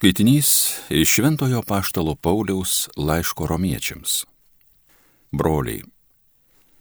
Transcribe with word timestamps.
Skaitinys 0.00 0.80
iš 0.88 1.08
Šventojo 1.08 1.62
Paštalo 1.62 2.14
Pauliaus 2.14 2.88
laiško 2.96 3.46
romiečiams. 3.46 4.24
Broliai, 5.28 5.82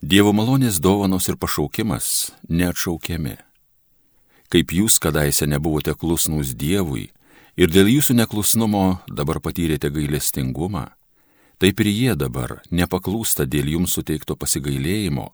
Dievo 0.01 0.31
malonės 0.31 0.77
dovanos 0.79 1.25
ir 1.27 1.35
pašaukimas 1.35 2.29
neatšaukiami. 2.47 3.33
Kaip 4.47 4.71
jūs 4.71 5.01
kadaise 5.03 5.49
nebuvote 5.51 5.97
klusnus 5.99 6.53
Dievui 6.55 7.09
ir 7.59 7.67
dėl 7.67 7.89
jūsų 7.91 8.15
neklusnumo 8.21 8.83
dabar 9.11 9.41
patyrėte 9.43 9.91
gailestingumą, 9.91 10.85
taip 11.59 11.83
ir 11.83 11.89
jie 11.91 12.13
dabar 12.15 12.61
nepaklūsta 12.71 13.43
dėl 13.43 13.67
jums 13.73 13.97
suteikto 13.99 14.37
pasigailėjimo, 14.39 15.33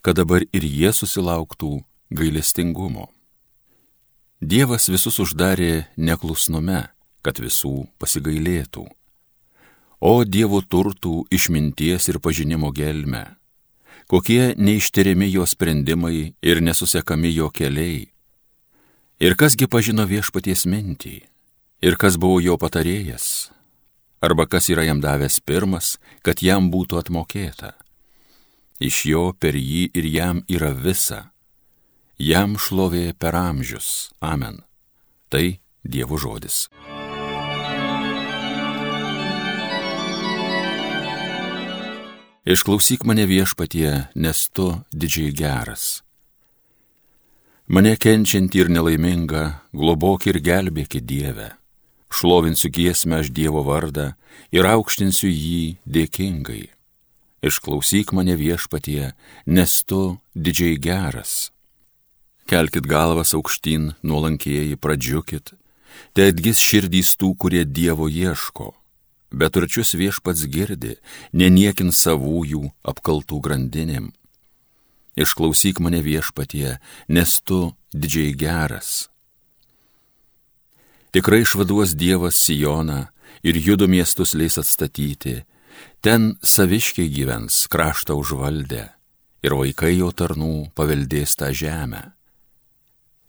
kad 0.00 0.16
dabar 0.16 0.48
ir 0.56 0.64
jie 0.64 0.88
susilauktų 0.88 1.82
gailestingumo. 2.16 3.10
Dievas 4.40 4.88
visus 4.88 5.20
uždarė 5.20 5.84
neklusnume 6.00 6.80
kad 7.22 7.40
visų 7.40 7.86
pasigailėtų. 8.00 8.86
O 10.00 10.12
Dievo 10.24 10.62
turtų 10.64 11.26
išminties 11.28 12.08
ir 12.08 12.20
pažinimo 12.24 12.70
gelme, 12.72 13.36
kokie 14.08 14.54
neištyriami 14.56 15.28
jo 15.28 15.44
sprendimai 15.44 16.32
ir 16.40 16.62
nesusekami 16.64 17.34
jo 17.34 17.50
keliai. 17.52 18.08
Ir 19.20 19.36
kasgi 19.36 19.68
pažino 19.68 20.06
viešpaties 20.08 20.64
mintį, 20.64 21.18
ir 21.84 21.96
kas 22.00 22.16
buvo 22.16 22.40
jo 22.40 22.56
patarėjas, 22.56 23.50
arba 24.24 24.46
kas 24.48 24.70
yra 24.72 24.86
jam 24.88 25.04
davęs 25.04 25.42
pirmas, 25.44 25.98
kad 26.24 26.40
jam 26.40 26.72
būtų 26.72 27.02
atmokėta. 27.04 27.74
Iš 28.80 29.04
jo 29.12 29.24
per 29.36 29.52
jį 29.60 29.90
ir 29.92 30.06
jam 30.08 30.40
yra 30.48 30.72
visa. 30.72 31.26
Jam 32.16 32.56
šlovė 32.56 33.12
per 33.12 33.36
amžius. 33.36 34.08
Amen. 34.24 34.62
Tai 35.28 35.60
Dievo 35.84 36.16
žodis. 36.16 36.68
Išklausyk 42.48 43.04
mane 43.04 43.26
viešpatie, 43.28 44.08
nes 44.16 44.48
tu 44.48 44.72
didžiai 44.96 45.28
geras. 45.36 46.00
Mane 47.68 47.92
kenčiantį 48.00 48.62
ir 48.64 48.70
nelaimingą, 48.72 49.42
globok 49.76 50.24
ir 50.32 50.40
gelbėki 50.40 51.02
Dievę. 51.04 51.50
Šlovinsiu 52.08 52.72
giesmę 52.72 53.20
aš 53.20 53.28
Dievo 53.36 53.60
vardą 53.68 54.14
ir 54.56 54.64
aukštinsiu 54.64 55.28
jį 55.28 55.76
dėkingai. 55.84 56.72
Išklausyk 57.44 58.16
mane 58.16 58.40
viešpatie, 58.40 59.12
nes 59.44 59.76
tu 59.84 60.16
didžiai 60.32 60.80
geras. 60.80 61.52
Kelkit 62.48 62.88
galvas 62.88 63.36
aukštyn, 63.36 64.00
nuolankėjai, 64.00 64.80
pradžiukit, 64.80 65.52
te 66.16 66.32
atgis 66.32 66.56
širdys 66.56 67.14
tų, 67.20 67.36
kurie 67.36 67.68
Dievo 67.68 68.08
ieško 68.08 68.79
bet 69.30 69.54
turčius 69.54 69.94
viešpats 69.94 70.46
girdi, 70.50 70.96
neniekint 71.32 71.94
savųjų 71.94 72.70
apkaltų 72.82 73.40
grandinėm. 73.44 74.10
Išklausyk 75.18 75.80
mane 75.82 76.02
viešpatie, 76.02 76.78
nes 77.08 77.40
tu 77.42 77.72
didžiai 77.94 78.34
geras. 78.38 79.08
Tikrai 81.10 81.42
išvaduos 81.42 81.96
Dievas 81.98 82.38
Sijoną 82.38 83.08
ir 83.42 83.58
judo 83.58 83.90
miestus 83.90 84.36
leis 84.38 84.58
atstatyti, 84.62 85.40
ten 86.00 86.36
saviškiai 86.42 87.10
gyvens 87.10 87.66
kraštą 87.70 88.14
užvaldę 88.14 88.86
ir 89.42 89.56
vaikai 89.56 89.96
jo 89.98 90.12
tarnų 90.14 90.70
paveldės 90.78 91.34
tą 91.40 91.50
žemę. 91.50 92.12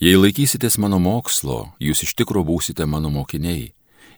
Jei 0.00 0.16
laikysitės 0.16 0.78
mano 0.82 0.98
mokslo, 1.02 1.72
jūs 1.78 2.02
iš 2.06 2.14
tikrųjų 2.18 2.46
būsite 2.52 2.86
mano 2.88 3.10
mokiniai, 3.12 3.74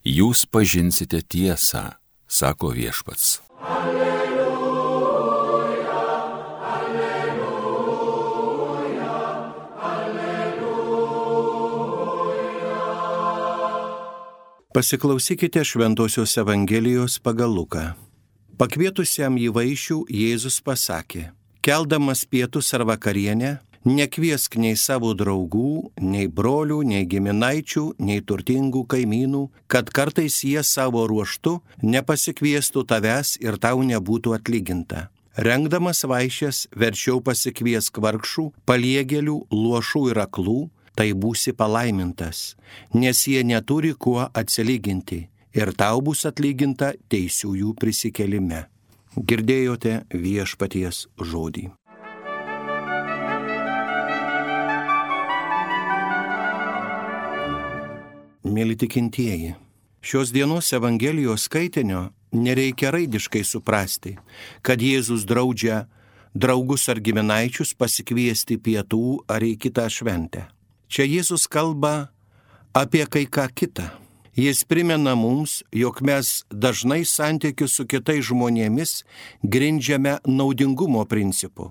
jūs 0.07 0.47
pažinsite 0.47 1.23
tiesą, 1.27 1.99
sako 2.29 2.73
viešpats. 2.77 3.41
Pasiklausykite 14.73 15.65
Šventojios 15.65 16.37
Evangelijos 16.37 17.19
pagal 17.21 17.53
Luką. 17.53 17.83
Pakvietusiam 18.57 19.37
į 19.37 19.51
vaišių 19.53 19.99
Jėzus 20.09 20.57
pasakė, 20.65 21.27
keldamas 21.61 22.23
pietus 22.25 22.73
ar 22.73 22.87
vakarienę, 22.89 23.59
nekviesk 23.85 24.57
nei 24.57 24.73
savo 24.81 25.13
draugų, 25.13 25.93
nei 26.01 26.25
brolių, 26.25 26.81
nei 26.89 27.05
giminaičių, 27.05 27.85
nei 28.01 28.25
turtingų 28.25 28.87
kaimynų, 28.89 29.45
kad 29.69 29.93
kartais 29.93 30.41
jie 30.41 30.65
savo 30.65 31.05
ruoštu 31.05 31.59
nepasikviestų 31.85 32.89
tavęs 32.89 33.37
ir 33.45 33.61
tau 33.61 33.85
nebūtų 33.85 34.39
atlyginta. 34.41 35.11
Rengdamas 35.37 36.01
vaišės 36.09 36.71
verčiau 36.73 37.21
pasikviesk 37.21 38.01
vargšų, 38.01 38.55
paliegėlių, 38.65 39.37
luošų 39.53 40.09
ir 40.15 40.25
aklų, 40.25 40.63
tai 40.95 41.13
būsi 41.17 41.55
palaimintas, 41.57 42.55
nes 42.95 43.27
jie 43.29 43.43
neturi 43.45 43.93
kuo 43.95 44.29
atsilyginti 44.29 45.21
ir 45.57 45.73
tau 45.77 46.01
bus 46.05 46.25
atlyginta 46.29 46.93
teisiųjų 47.13 47.75
prisikelime. 47.81 48.67
Girdėjote 49.13 50.07
viešpaties 50.09 51.07
žodį. 51.21 51.69
Mėly 58.53 58.75
tikintieji, 58.77 59.53
šios 60.05 60.33
dienos 60.35 60.73
Evangelijos 60.77 61.45
skaitinio 61.47 62.09
nereikia 62.33 62.91
raidiškai 62.93 63.45
suprasti, 63.45 64.17
kad 64.65 64.81
Jėzus 64.83 65.29
draudžia 65.29 65.85
draugus 66.35 66.89
ar 66.89 67.01
giminaičius 67.01 67.77
pasikviesti 67.77 68.59
pietų 68.59 69.23
ar 69.29 69.45
į 69.45 69.55
kitą 69.61 69.87
šventę. 69.93 70.49
Čia 70.93 71.07
Jėzus 71.09 71.47
kalba 71.49 72.13
apie 72.77 73.07
kai 73.09 73.25
ką 73.25 73.47
kitą. 73.57 73.87
Jis 74.37 74.61
primena 74.69 75.15
mums, 75.17 75.63
jog 75.73 76.03
mes 76.05 76.43
dažnai 76.53 77.07
santykius 77.09 77.79
su 77.79 77.87
kitais 77.89 78.27
žmonėmis 78.29 78.99
grindžiame 79.41 80.19
naudingumo 80.29 81.07
principu. 81.09 81.71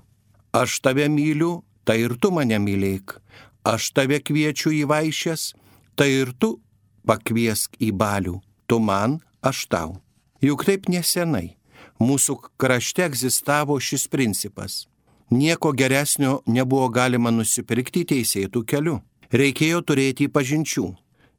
Aš 0.58 0.80
tave 0.82 1.06
myliu, 1.06 1.62
tai 1.86 2.00
ir 2.02 2.16
tu 2.18 2.32
mane 2.34 2.58
mylėk. 2.58 3.20
Aš 3.62 3.92
tave 3.94 4.18
kviečiu 4.26 4.74
į 4.74 4.88
vaišės, 4.90 5.54
tai 5.94 6.10
ir 6.24 6.34
tu 6.34 6.56
pakviesk 7.06 7.78
į 7.78 7.92
balių. 7.94 8.40
Tu 8.66 8.82
man, 8.82 9.20
aš 9.46 9.68
tau. 9.70 10.00
Juk 10.42 10.66
taip 10.66 10.90
nesenai 10.90 11.60
mūsų 12.02 12.40
krašte 12.58 13.06
egzistavo 13.06 13.78
šis 13.78 14.10
principas. 14.10 14.88
Nieko 15.30 15.78
geresnio 15.78 16.42
nebuvo 16.50 16.90
galima 16.90 17.30
nusipirkti 17.30 18.02
teisėtų 18.10 18.66
keliu 18.66 18.98
reikėjo 19.32 19.82
turėti 19.88 20.28
pažinčių. 20.28 20.92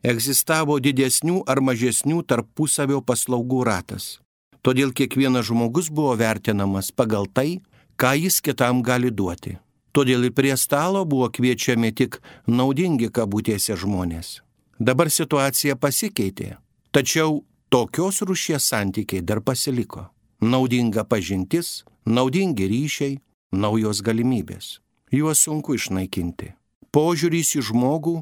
Egzistavo 0.02 0.78
didesnių 0.82 1.44
ar 1.46 1.60
mažesnių 1.62 2.24
tarpusavio 2.26 3.02
paslaugų 3.06 3.62
ratas. 3.68 4.18
Todėl 4.62 4.90
kiekvienas 4.94 5.46
žmogus 5.50 5.90
buvo 5.90 6.16
vertinamas 6.18 6.90
pagal 6.90 7.28
tai, 7.30 7.60
ką 7.96 8.14
jis 8.18 8.40
kitam 8.42 8.82
gali 8.82 9.10
duoti. 9.10 9.58
Todėl 9.92 10.26
ir 10.26 10.34
prie 10.34 10.56
stalo 10.56 11.04
buvo 11.04 11.28
kviečiami 11.28 11.92
tik 11.92 12.18
naudingi 12.46 13.10
kabutėse 13.12 13.76
žmonės. 13.76 14.40
Dabar 14.80 15.10
situacija 15.12 15.76
pasikeitė, 15.76 16.56
tačiau 16.90 17.42
tokios 17.68 18.22
rušies 18.22 18.70
santykiai 18.72 19.22
dar 19.22 19.42
pasiliko. 19.44 20.08
Naudinga 20.40 21.04
pažintis, 21.04 21.84
naudingi 22.06 22.66
ryšiai, 22.66 23.20
naujos 23.52 24.02
galimybės. 24.02 24.80
Juos 25.12 25.44
sunku 25.44 25.76
išnaikinti 25.76 26.54
požiūrys 26.92 27.56
į 27.58 27.64
žmogų, 27.70 28.20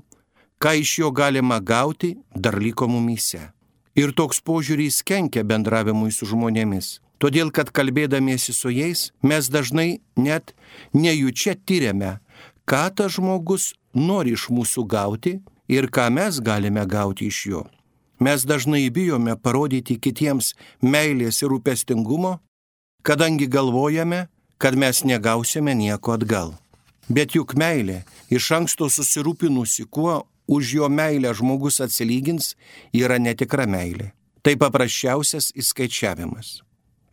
ką 0.63 0.75
iš 0.83 0.99
jo 1.03 1.11
galima 1.11 1.61
gauti, 1.61 2.17
dar 2.35 2.59
liko 2.61 2.89
mumyse. 2.89 3.51
Ir 3.99 4.15
toks 4.15 4.41
požiūrys 4.47 5.03
kenkia 5.03 5.43
bendravimui 5.45 6.13
su 6.15 6.29
žmonėmis. 6.31 7.01
Todėl, 7.21 7.51
kad 7.53 7.69
kalbėdamiesi 7.77 8.55
su 8.57 8.71
jais, 8.73 9.11
mes 9.21 9.51
dažnai 9.53 10.01
net 10.17 10.55
nejučia 10.97 11.57
tyriame, 11.69 12.17
ką 12.65 12.87
tas 12.97 13.19
žmogus 13.19 13.75
nori 13.93 14.33
iš 14.39 14.49
mūsų 14.49 14.87
gauti 14.89 15.35
ir 15.69 15.91
ką 15.93 16.09
mes 16.15 16.41
galime 16.41 16.87
gauti 16.87 17.29
iš 17.29 17.43
jo. 17.51 17.67
Mes 18.21 18.45
dažnai 18.45 18.89
bijome 18.93 19.37
parodyti 19.37 19.97
kitiems 19.97 20.55
meilės 20.85 21.41
ir 21.43 21.53
rūpestingumo, 21.53 22.39
kadangi 23.03 23.49
galvojame, 23.49 24.27
kad 24.61 24.77
mes 24.77 25.05
negausime 25.09 25.75
nieko 25.75 26.17
atgal. 26.17 26.60
Bet 27.11 27.35
juk 27.35 27.57
meilė, 27.59 28.05
iš 28.31 28.53
anksto 28.55 28.87
susirūpinusi, 28.87 29.89
kuo 29.91 30.23
už 30.51 30.75
jo 30.79 30.89
meilę 30.89 31.33
žmogus 31.35 31.81
atsilygins, 31.83 32.55
yra 32.95 33.19
netikra 33.19 33.67
meilė. 33.67 34.13
Tai 34.43 34.55
paprasčiausias 34.57 35.51
įskaičiavimas. 35.59 36.61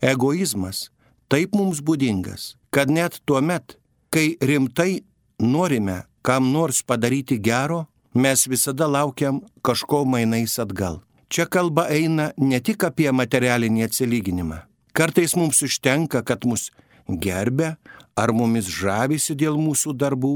Egoizmas 0.02 0.88
taip 1.28 1.58
mums 1.58 1.82
būdingas, 1.82 2.56
kad 2.70 2.94
net 2.94 3.20
tuo 3.26 3.42
met, 3.42 3.76
kai 4.14 4.38
rimtai 4.40 5.02
norime 5.42 6.04
kam 6.22 6.52
nors 6.52 6.84
padaryti 6.84 7.38
gero, 7.40 7.86
mes 8.14 8.48
visada 8.48 8.88
laukiam 8.88 9.42
kažko 9.64 10.06
mainais 10.06 10.58
atgal. 10.60 11.02
Čia 11.30 11.46
kalba 11.46 11.88
eina 11.92 12.32
ne 12.38 12.60
tik 12.60 12.84
apie 12.88 13.12
materialinį 13.12 13.86
atsilyginimą. 13.88 14.62
Kartais 14.98 15.36
mums 15.40 15.62
užtenka, 15.64 16.24
kad 16.28 16.44
mus 16.50 16.72
gerbė 17.08 17.76
ar 18.18 18.34
mumis 18.34 18.68
žavisi 18.68 19.36
dėl 19.36 19.58
mūsų 19.62 19.94
darbų 19.98 20.36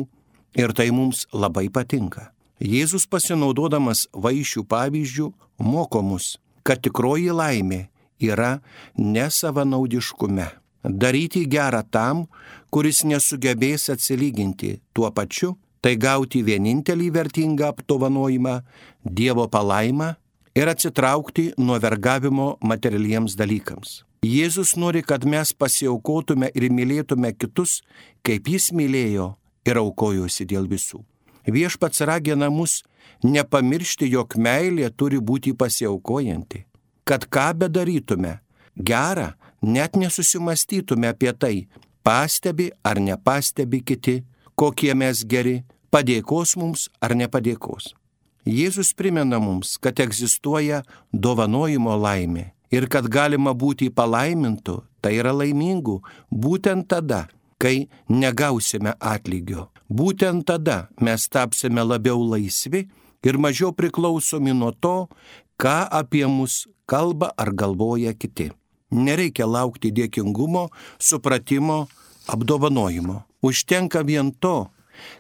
ir 0.58 0.74
tai 0.78 0.92
mums 0.92 1.28
labai 1.34 1.68
patinka. 1.70 2.32
Jėzus 2.62 3.08
pasinaudodamas 3.10 4.06
vaišių 4.14 4.66
pavyzdžių 4.70 5.32
moko 5.66 6.02
mus, 6.06 6.38
kad 6.64 6.82
tikroji 6.86 7.34
laimė 7.34 7.88
yra 8.22 8.60
nesavanaudiškume. 8.98 10.48
Daryti 10.84 11.46
gerą 11.50 11.82
tam, 11.90 12.26
kuris 12.74 13.04
nesugebės 13.06 13.90
atsilyginti 13.94 14.80
tuo 14.94 15.10
pačiu, 15.14 15.56
tai 15.82 15.96
gauti 15.98 16.42
vienintelį 16.46 17.10
vertingą 17.14 17.74
apdovanojimą- 17.74 18.62
Dievo 19.18 19.48
palaimą 19.48 20.16
ir 20.56 20.68
atsitraukti 20.68 21.52
nuo 21.58 21.80
vergavimo 21.80 22.56
materialiems 22.62 23.36
dalykams. 23.40 24.02
Jėzus 24.22 24.76
nori, 24.78 25.02
kad 25.02 25.24
mes 25.26 25.54
pasiaukotume 25.54 26.52
ir 26.54 26.68
mylėtume 26.70 27.32
kitus, 27.34 27.80
kaip 28.22 28.52
jis 28.52 28.70
mylėjo 28.76 29.32
ir 29.66 29.80
aukojosi 29.82 30.46
dėl 30.46 30.68
visų. 30.70 31.02
Viešpats 31.50 32.04
ragina 32.06 32.52
mus 32.54 32.84
nepamiršti, 33.26 34.12
jog 34.12 34.36
meilė 34.38 34.92
turi 34.94 35.18
būti 35.18 35.56
pasiaukojanti. 35.58 36.66
Kad 37.04 37.26
ką 37.34 37.48
bedarytume, 37.64 38.36
gerą, 38.78 39.32
net 39.62 39.98
nesusimastytume 39.98 41.10
apie 41.10 41.34
tai, 41.34 41.56
pastebi 42.06 42.70
ar 42.86 43.02
nepastebi 43.02 43.82
kiti, 43.82 44.22
kokie 44.54 44.94
mes 44.94 45.26
geri, 45.26 45.64
padėkos 45.90 46.54
mums 46.62 46.90
ar 47.02 47.18
nepadėkos. 47.18 47.96
Jėzus 48.46 48.96
primena 48.98 49.38
mums, 49.38 49.76
kad 49.78 50.00
egzistuoja 50.02 50.82
dovanojimo 51.14 51.94
laimė 51.94 52.52
ir 52.74 52.88
kad 52.90 53.06
galima 53.12 53.54
būti 53.54 53.92
palaimintų, 53.94 54.80
tai 55.02 55.18
yra 55.20 55.34
laimingų, 55.36 56.00
būtent 56.32 56.88
tada, 56.90 57.28
kai 57.62 57.90
negausime 58.10 58.96
atlygio. 58.98 59.70
Būtent 59.90 60.48
tada 60.50 60.88
mes 60.98 61.28
tapsime 61.30 61.84
labiau 61.86 62.24
laisvi 62.24 62.88
ir 63.22 63.38
mažiau 63.38 63.76
priklausomi 63.78 64.56
nuo 64.58 64.72
to, 64.74 65.10
ką 65.62 65.86
apie 65.92 66.26
mus 66.26 66.66
kalba 66.90 67.30
ar 67.38 67.54
galvoja 67.54 68.16
kiti. 68.18 68.50
Nereikia 68.92 69.46
laukti 69.46 69.92
dėkingumo, 69.94 70.72
supratimo, 71.00 71.86
apdovanojimo. 72.28 73.22
Užtenka 73.42 74.02
vien 74.04 74.32
to, 74.34 74.72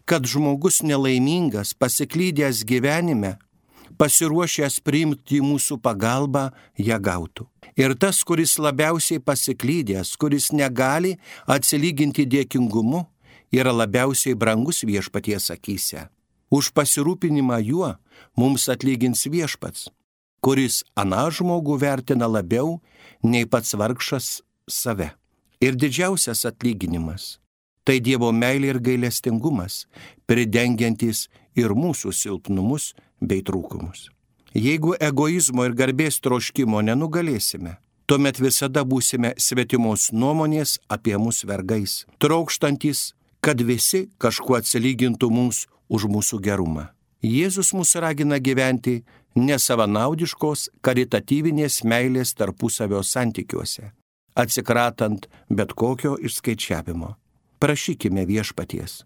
kad 0.05 0.25
žmogus 0.27 0.81
nelaimingas, 0.83 1.73
pasiklydęs 1.73 2.63
gyvenime, 2.67 3.37
pasiruošęs 4.01 4.79
priimti 4.85 5.41
mūsų 5.45 5.77
pagalbą, 5.83 6.49
ją 6.77 6.97
gautų. 7.01 7.47
Ir 7.79 7.95
tas, 7.95 8.23
kuris 8.27 8.57
labiausiai 8.59 9.21
pasiklydęs, 9.23 10.15
kuris 10.19 10.51
negali 10.51 11.15
atsilyginti 11.47 12.25
dėkingumu, 12.27 13.05
yra 13.51 13.73
labiausiai 13.75 14.35
brangus 14.35 14.83
viešpaties 14.87 15.51
akise. 15.53 16.07
Už 16.51 16.71
pasirūpinimą 16.75 17.61
juo 17.63 17.93
mums 18.35 18.67
atlygins 18.71 19.23
viešpats, 19.31 19.87
kuris 20.43 20.81
aną 20.99 21.29
žmogų 21.31 21.77
vertina 21.79 22.27
labiau 22.27 22.79
nei 23.23 23.47
pats 23.47 23.75
vargšas 23.77 24.41
save. 24.67 25.13
Ir 25.61 25.77
didžiausias 25.77 26.43
atlyginimas 26.49 27.37
Tai 27.83 27.97
Dievo 27.99 28.29
meilė 28.31 28.75
ir 28.75 28.79
gailestingumas, 28.85 29.85
pridengiantis 30.29 31.27
ir 31.57 31.73
mūsų 31.73 32.13
silpnumus 32.13 32.91
bei 33.21 33.41
trūkumus. 33.41 34.09
Jeigu 34.53 34.93
egoizmo 34.99 35.65
ir 35.65 35.73
garbės 35.79 36.19
troškimo 36.21 36.81
nenugalėsime, 36.85 37.77
tuomet 38.05 38.41
visada 38.43 38.83
būsime 38.85 39.31
svetimos 39.37 40.09
nuomonės 40.11 40.75
apie 40.91 41.15
mus 41.17 41.45
vergais, 41.47 42.03
trokštantis, 42.19 43.13
kad 43.41 43.61
visi 43.65 44.09
kažkuo 44.21 44.59
atsilygintų 44.59 45.31
mums 45.31 45.63
už 45.89 46.05
mūsų 46.11 46.41
gerumą. 46.43 46.89
Jėzus 47.23 47.71
mus 47.77 47.95
ragina 47.95 48.37
gyventi 48.37 49.01
nesavanaudiškos 49.39 50.67
karitatyvinės 50.85 51.81
meilės 51.87 52.35
tarpusavio 52.37 53.01
santykiuose, 53.05 53.93
atsikratant 54.35 55.29
bet 55.49 55.73
kokio 55.77 56.17
išskaičiavimo 56.19 57.15
prašykime 57.61 58.25
viešpaties, 58.25 59.03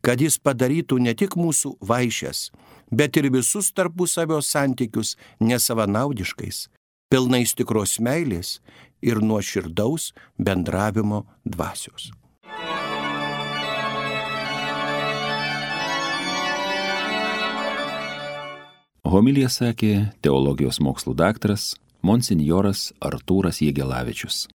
kad 0.00 0.20
jis 0.24 0.38
padarytų 0.40 0.98
ne 1.04 1.12
tik 1.12 1.36
mūsų 1.36 1.74
vaišės, 1.84 2.48
bet 2.90 3.20
ir 3.20 3.28
visus 3.34 3.70
tarpusavio 3.76 4.40
santykius 4.40 5.16
nesavanaudiškais, 5.44 6.66
pilnais 7.12 7.52
tikros 7.58 7.98
meilės 8.00 8.58
ir 9.04 9.20
nuoširdaus 9.20 10.12
bendravimo 10.38 11.26
dvasios. 11.44 12.10
Homilija 19.08 19.48
sakė 19.48 19.92
teologijos 20.20 20.82
mokslų 20.84 21.14
daktaras 21.16 21.70
monsinjoras 22.04 22.90
Artūras 23.00 23.62
Jėgelavičius. 23.64 24.48